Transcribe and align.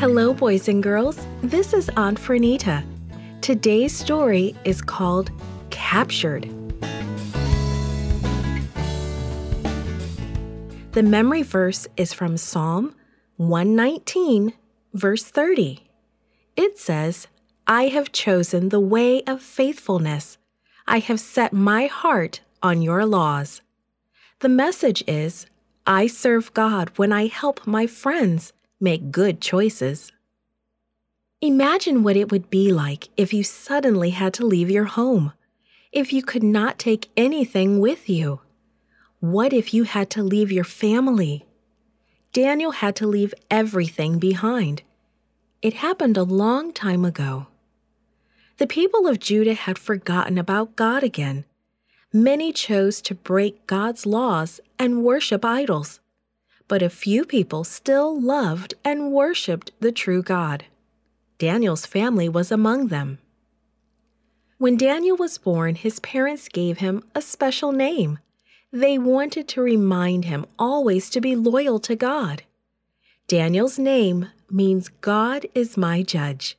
Hello, 0.00 0.34
boys 0.34 0.66
and 0.68 0.82
girls. 0.82 1.24
This 1.42 1.72
is 1.72 1.88
Aunt 1.90 2.18
Fernita. 2.18 2.84
Today's 3.40 3.94
story 3.94 4.56
is 4.64 4.82
called 4.82 5.30
Captured. 5.70 6.48
The 10.92 11.02
memory 11.04 11.42
verse 11.42 11.86
is 11.96 12.12
from 12.12 12.36
Psalm 12.36 12.96
119, 13.36 14.54
verse 14.92 15.22
30. 15.22 15.86
It 16.56 16.78
says, 16.78 17.28
I 17.70 17.84
have 17.84 18.10
chosen 18.10 18.70
the 18.70 18.80
way 18.80 19.22
of 19.28 19.40
faithfulness. 19.40 20.38
I 20.88 20.98
have 20.98 21.20
set 21.20 21.52
my 21.52 21.86
heart 21.86 22.40
on 22.64 22.82
your 22.82 23.06
laws. 23.06 23.62
The 24.40 24.48
message 24.48 25.04
is, 25.06 25.46
I 25.86 26.08
serve 26.08 26.52
God 26.52 26.90
when 26.96 27.12
I 27.12 27.28
help 27.28 27.68
my 27.68 27.86
friends 27.86 28.52
make 28.80 29.12
good 29.12 29.40
choices. 29.40 30.10
Imagine 31.40 32.02
what 32.02 32.16
it 32.16 32.32
would 32.32 32.50
be 32.50 32.72
like 32.72 33.08
if 33.16 33.32
you 33.32 33.44
suddenly 33.44 34.10
had 34.10 34.34
to 34.34 34.44
leave 34.44 34.68
your 34.68 34.86
home, 34.86 35.32
if 35.92 36.12
you 36.12 36.24
could 36.24 36.42
not 36.42 36.76
take 36.76 37.08
anything 37.16 37.78
with 37.78 38.08
you. 38.08 38.40
What 39.20 39.52
if 39.52 39.72
you 39.72 39.84
had 39.84 40.10
to 40.10 40.24
leave 40.24 40.50
your 40.50 40.64
family? 40.64 41.46
Daniel 42.32 42.72
had 42.72 42.96
to 42.96 43.06
leave 43.06 43.32
everything 43.48 44.18
behind. 44.18 44.82
It 45.62 45.74
happened 45.74 46.16
a 46.16 46.24
long 46.24 46.72
time 46.72 47.04
ago. 47.04 47.46
The 48.60 48.66
people 48.66 49.06
of 49.06 49.18
Judah 49.18 49.54
had 49.54 49.78
forgotten 49.78 50.36
about 50.36 50.76
God 50.76 51.02
again. 51.02 51.46
Many 52.12 52.52
chose 52.52 53.00
to 53.00 53.14
break 53.14 53.66
God's 53.66 54.04
laws 54.04 54.60
and 54.78 55.02
worship 55.02 55.46
idols. 55.46 55.98
But 56.68 56.82
a 56.82 56.90
few 56.90 57.24
people 57.24 57.64
still 57.64 58.20
loved 58.20 58.74
and 58.84 59.12
worshiped 59.12 59.70
the 59.80 59.90
true 59.90 60.22
God. 60.22 60.64
Daniel's 61.38 61.86
family 61.86 62.28
was 62.28 62.52
among 62.52 62.88
them. 62.88 63.18
When 64.58 64.76
Daniel 64.76 65.16
was 65.16 65.38
born, 65.38 65.74
his 65.74 65.98
parents 66.00 66.46
gave 66.50 66.80
him 66.80 67.02
a 67.14 67.22
special 67.22 67.72
name. 67.72 68.18
They 68.70 68.98
wanted 68.98 69.48
to 69.48 69.62
remind 69.62 70.26
him 70.26 70.44
always 70.58 71.08
to 71.10 71.22
be 71.22 71.34
loyal 71.34 71.80
to 71.80 71.96
God. 71.96 72.42
Daniel's 73.26 73.78
name 73.78 74.28
means 74.50 74.90
God 75.00 75.46
is 75.54 75.78
my 75.78 76.02
judge. 76.02 76.58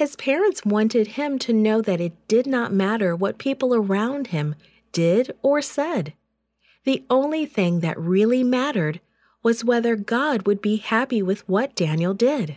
His 0.00 0.16
parents 0.16 0.64
wanted 0.64 1.08
him 1.08 1.38
to 1.40 1.52
know 1.52 1.82
that 1.82 2.00
it 2.00 2.14
did 2.26 2.46
not 2.46 2.72
matter 2.72 3.14
what 3.14 3.36
people 3.36 3.74
around 3.74 4.28
him 4.28 4.54
did 4.92 5.30
or 5.42 5.60
said. 5.60 6.14
The 6.84 7.04
only 7.10 7.44
thing 7.44 7.80
that 7.80 8.00
really 8.00 8.42
mattered 8.42 9.00
was 9.42 9.62
whether 9.62 9.96
God 9.96 10.46
would 10.46 10.62
be 10.62 10.76
happy 10.76 11.22
with 11.22 11.46
what 11.46 11.76
Daniel 11.76 12.14
did. 12.14 12.56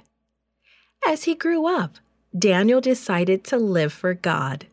As 1.05 1.25
he 1.25 1.35
grew 1.35 1.67
up, 1.67 1.97
Daniel 2.33 2.79
decided 2.79 3.43
to 3.43 3.57
live 3.57 3.91
for 3.91 4.13
God. 4.13 4.67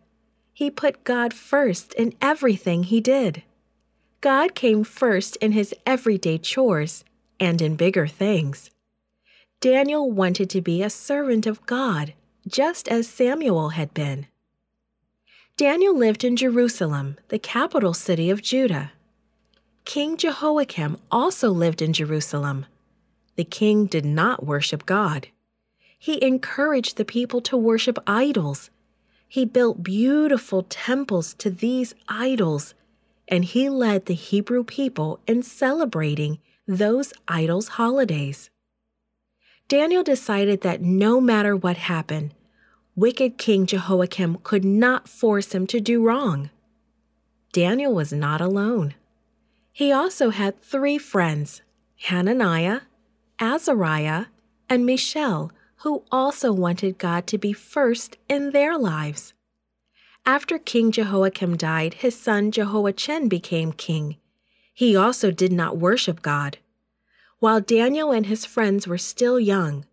He 0.52 0.70
put 0.70 1.02
God 1.02 1.34
first 1.34 1.92
in 1.94 2.14
everything 2.22 2.84
he 2.84 3.00
did. 3.00 3.42
God 4.20 4.54
came 4.54 4.84
first 4.84 5.34
in 5.38 5.50
his 5.50 5.74
everyday 5.84 6.38
chores 6.38 7.02
and 7.40 7.60
in 7.60 7.74
bigger 7.74 8.06
things. 8.06 8.70
Daniel 9.60 10.08
wanted 10.08 10.48
to 10.50 10.60
be 10.60 10.84
a 10.84 10.88
servant 10.88 11.48
of 11.48 11.66
God, 11.66 12.14
just 12.46 12.88
as 12.88 13.08
Samuel 13.08 13.70
had 13.70 13.92
been. 13.94 14.26
Daniel 15.56 15.94
lived 15.94 16.24
in 16.24 16.36
Jerusalem, 16.36 17.16
the 17.28 17.38
capital 17.38 17.92
city 17.92 18.30
of 18.30 18.42
Judah. 18.42 18.92
King 19.84 20.16
Jehoiakim 20.16 20.98
also 21.10 21.50
lived 21.50 21.82
in 21.82 21.92
Jerusalem. 21.92 22.66
The 23.36 23.44
king 23.44 23.86
did 23.86 24.04
not 24.04 24.46
worship 24.46 24.86
God. 24.86 25.28
He 25.98 26.22
encouraged 26.24 26.96
the 26.96 27.04
people 27.04 27.40
to 27.42 27.56
worship 27.56 27.98
idols. 28.06 28.70
He 29.28 29.44
built 29.44 29.82
beautiful 29.82 30.64
temples 30.68 31.34
to 31.34 31.50
these 31.50 31.94
idols 32.08 32.74
and 33.30 33.44
he 33.44 33.68
led 33.68 34.06
the 34.06 34.14
Hebrew 34.14 34.64
people 34.64 35.20
in 35.26 35.42
celebrating 35.42 36.38
those 36.66 37.12
idols' 37.28 37.68
holidays. 37.68 38.50
Daniel 39.68 40.02
decided 40.02 40.62
that 40.62 40.82
no 40.82 41.20
matter 41.20 41.56
what 41.56 41.76
happened, 41.76 42.34
wicked 42.94 43.38
King 43.38 43.66
Jehoiakim 43.66 44.38
could 44.42 44.64
not 44.64 45.08
force 45.08 45.54
him 45.54 45.66
to 45.68 45.80
do 45.80 46.02
wrong. 46.02 46.50
Daniel 47.52 47.94
was 47.94 48.12
not 48.12 48.40
alone. 48.40 48.94
He 49.72 49.92
also 49.92 50.30
had 50.30 50.62
three 50.62 50.98
friends 50.98 51.62
Hananiah, 52.04 52.82
Azariah, 53.40 54.26
and 54.68 54.86
Mishael, 54.86 55.50
who 55.76 56.04
also 56.10 56.52
wanted 56.52 56.98
God 56.98 57.26
to 57.28 57.38
be 57.38 57.52
first 57.52 58.18
in 58.28 58.50
their 58.50 58.76
lives. 58.78 59.32
After 60.26 60.58
King 60.58 60.92
Jehoiakim 60.92 61.56
died, 61.56 61.94
his 61.94 62.18
son 62.18 62.50
Jehoiachin 62.50 63.28
became 63.28 63.72
king. 63.72 64.16
He 64.74 64.94
also 64.94 65.30
did 65.30 65.52
not 65.52 65.78
worship 65.78 66.22
God. 66.22 66.58
While 67.38 67.60
Daniel 67.60 68.12
and 68.12 68.26
his 68.26 68.44
friends 68.44 68.86
were 68.86 68.98
still 68.98 69.40
young, 69.40 69.86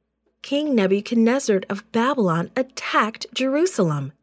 King 0.48 0.76
Nebuchadnezzar 0.76 1.64
of 1.70 1.92
Babylon 1.92 2.52
attacked 2.56 3.26
Jerusalem. 3.34 4.14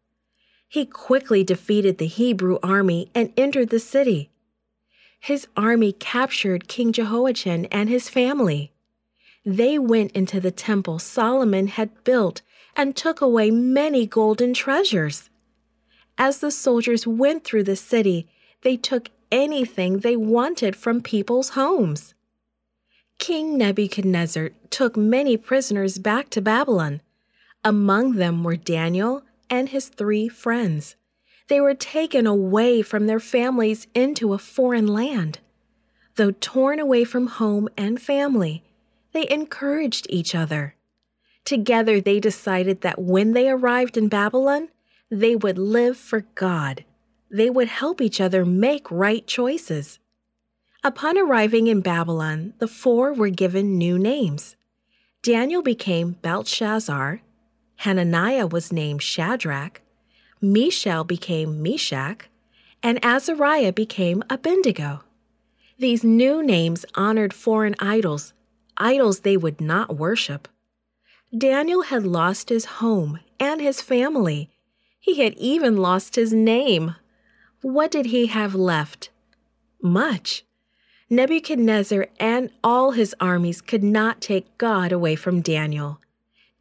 He 0.66 0.86
quickly 0.86 1.44
defeated 1.44 1.98
the 1.98 2.06
Hebrew 2.06 2.58
army 2.62 3.10
and 3.14 3.30
entered 3.36 3.68
the 3.68 3.78
city. 3.78 4.30
His 5.20 5.46
army 5.54 5.92
captured 5.92 6.66
King 6.66 6.92
Jehoiachin 6.92 7.66
and 7.66 7.90
his 7.90 8.08
family. 8.08 8.72
They 9.44 9.78
went 9.78 10.12
into 10.12 10.40
the 10.40 10.50
temple 10.50 10.98
Solomon 10.98 11.66
had 11.66 11.90
built 12.04 12.41
and 12.74 12.96
took 12.96 13.20
away 13.20 13.50
many 13.50 14.06
golden 14.06 14.54
treasures. 14.54 15.28
As 16.16 16.38
the 16.38 16.50
soldiers 16.50 17.06
went 17.06 17.44
through 17.44 17.64
the 17.64 17.76
city, 17.76 18.26
they 18.62 18.78
took 18.78 19.10
anything 19.30 19.98
they 19.98 20.16
wanted 20.16 20.74
from 20.74 21.02
people's 21.02 21.50
homes. 21.50 22.14
King 23.19 23.56
Nebuchadnezzar 23.56 24.50
took 24.70 24.97
many 24.97 25.36
prisoners 25.36 25.98
back 25.98 26.30
to 26.30 26.42
Babylon. 26.42 27.00
Among 27.64 28.16
them 28.16 28.44
were 28.44 28.56
Daniel 28.56 29.22
and 29.48 29.69
his 29.69 29.88
three 29.88 30.28
friends. 30.28 30.97
They 31.48 31.60
were 31.60 31.74
taken 31.74 32.26
away 32.26 32.82
from 32.82 33.06
their 33.06 33.20
families 33.20 33.86
into 33.94 34.32
a 34.32 34.38
foreign 34.38 34.86
land. 34.86 35.38
Though 36.16 36.32
torn 36.32 36.78
away 36.78 37.04
from 37.04 37.26
home 37.26 37.69
and 37.76 38.00
family, 38.00 38.62
they 39.12 39.28
encouraged 39.28 40.06
each 40.10 40.34
other. 40.34 40.74
Together, 41.44 42.00
they 42.00 42.20
decided 42.20 42.80
that 42.80 42.98
when 42.98 43.32
they 43.32 43.48
arrived 43.48 43.97
in 43.97 44.08
Babylon, 44.08 44.69
they 45.10 45.36
would 45.36 45.58
live 45.58 45.97
for 45.97 46.22
God. 46.34 46.84
They 47.30 47.50
would 47.50 47.69
help 47.69 48.00
each 48.00 48.20
other 48.20 48.44
make 48.44 48.91
right 48.91 49.26
choices. 49.26 49.98
Upon 50.87 51.17
arriving 51.17 51.67
in 51.67 51.81
Babylon, 51.81 52.53
the 52.59 52.69
four 52.69 53.15
were 53.15 53.31
given 53.31 53.78
new 53.78 53.99
names. 53.99 54.55
Daniel 55.22 55.62
became 55.62 56.12
Belteshazzar, 56.21 57.22
Hananiah 57.77 58.47
was 58.47 58.71
named 58.71 59.03
Shadrach, 59.03 59.81
Mishael 60.43 61.03
became 61.03 61.62
Meshach, 61.62 62.28
and 62.83 63.03
Azariah 63.03 63.72
became 63.72 64.22
Abednego. 64.28 65.03
These 65.78 66.05
new 66.05 66.43
names 66.43 66.84
honored 66.95 67.33
foreign 67.33 67.75
idols, 67.78 68.34
idols 68.77 69.21
they 69.21 69.39
would 69.39 69.62
not 69.62 69.97
worship. 69.97 70.49
Daniel 71.37 71.84
had 71.84 72.05
lost 72.05 72.51
his 72.51 72.66
home 72.66 73.21
and 73.41 73.61
his 73.61 73.81
family 73.81 74.51
he 75.01 75.22
had 75.22 75.34
even 75.34 75.77
lost 75.77 76.16
his 76.16 76.33
name. 76.33 76.97
What 77.63 77.91
did 77.91 78.07
he 78.07 78.27
have 78.27 78.54
left? 78.54 79.10
Much. 79.83 80.45
Nebuchadnezzar 81.10 82.06
and 82.18 82.51
all 82.62 82.92
his 82.92 83.15
armies 83.21 83.60
could 83.60 83.84
not 83.84 84.21
take 84.21 84.56
God 84.59 84.91
away 84.91 85.16
from 85.16 85.42
Daniel. 85.42 86.01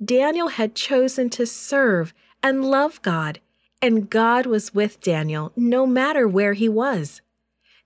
Daniel 0.03 0.49
had 0.49 0.75
chosen 0.75 1.29
to 1.31 1.45
serve 1.45 2.13
and 2.41 2.65
love 2.65 3.01
God, 3.01 3.39
and 3.81 4.09
God 4.09 4.45
was 4.45 4.73
with 4.73 4.99
Daniel 5.01 5.51
no 5.55 5.87
matter 5.87 6.27
where 6.27 6.53
he 6.53 6.67
was. 6.67 7.21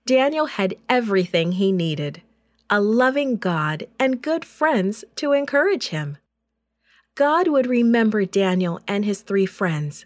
Daniel 0.04 0.46
had 0.46 0.74
everything 0.88 1.52
he 1.52 1.70
needed 1.70 2.22
a 2.70 2.80
loving 2.80 3.36
God 3.36 3.86
and 3.98 4.20
good 4.20 4.44
friends 4.44 5.02
to 5.16 5.32
encourage 5.32 5.88
him. 5.88 6.18
God 7.14 7.48
would 7.48 7.66
remember 7.66 8.26
Daniel 8.26 8.80
and 8.86 9.04
his 9.04 9.22
three 9.22 9.46
friends. 9.46 10.04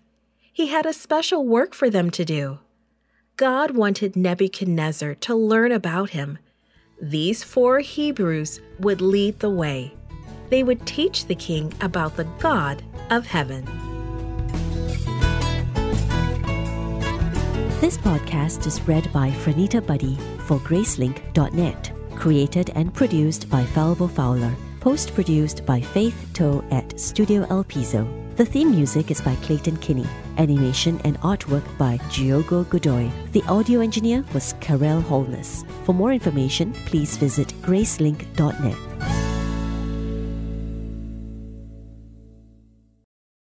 He 0.53 0.69
had 0.69 0.87
a 0.87 0.93
special 0.93 1.45
work 1.45 1.75
for 1.75 1.91
them 1.91 2.11
to 2.11 2.25
do. 2.25 2.59
God 3.37 3.73
wanted 3.73 4.15
Nebuchadnezzar 4.15 5.15
to 5.17 5.35
learn 5.35 5.73
about 5.73 6.11
him. 6.11 6.39
These 7.03 7.43
four 7.43 7.81
Hebrews 7.81 8.61
would 8.79 9.01
lead 9.01 9.41
the 9.41 9.51
way. 9.51 9.93
They 10.51 10.63
would 10.63 10.87
teach 10.87 11.27
the 11.27 11.35
king 11.35 11.75
about 11.81 12.17
the 12.17 12.29
God 12.39 12.85
of 13.11 13.27
heaven. 13.27 13.65
This 17.81 17.99
podcast 17.99 18.69
is 18.69 18.81
read 18.87 19.13
by 19.13 19.31
Franita 19.31 19.85
Buddy 19.85 20.17
for 20.47 20.61
Gracelink.net. 20.61 21.93
Created 22.15 22.71
and 22.77 22.95
produced 22.95 23.51
by 23.51 23.65
Falvo 23.65 24.09
Fowler. 24.09 24.55
Post 24.79 25.13
produced 25.13 25.67
by 25.67 25.81
Faith 25.81 26.29
Toe 26.35 26.63
at 26.71 27.01
Studio 27.01 27.45
El 27.51 27.65
Piso. 27.65 28.22
The 28.37 28.47
theme 28.47 28.71
music 28.71 29.11
is 29.11 29.21
by 29.21 29.35
Clayton 29.37 29.77
Kinney. 29.77 30.07
Animation 30.39 30.99
and 31.05 31.21
artwork 31.21 31.65
by 31.77 31.99
Diogo 32.11 32.65
Godoy. 32.65 33.11
The 33.33 33.43
audio 33.43 33.81
engineer 33.81 34.25
was 34.33 34.55
Karel 34.61 35.03
Holness. 35.03 35.67
For 35.85 35.93
more 35.93 36.15
information, 36.15 36.73
please 36.87 37.19
visit 37.19 37.49
gracelink.net. 37.61 39.22